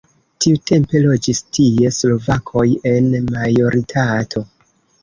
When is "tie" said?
1.59-1.93